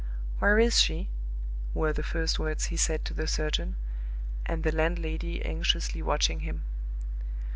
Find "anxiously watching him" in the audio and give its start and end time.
5.45-6.63